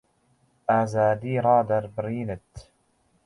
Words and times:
ئازادی 0.69 1.33
ڕادەربڕینت 1.45 2.49